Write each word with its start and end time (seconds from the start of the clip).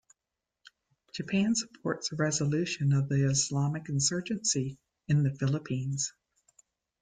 Japan 1.13 1.53
supports 1.53 2.09
the 2.09 2.15
resolution 2.15 2.91
of 2.91 3.07
the 3.07 3.29
Islamic 3.29 3.87
insurgency 3.87 4.79
in 5.07 5.21
the 5.21 5.29
Philippines. 5.35 6.11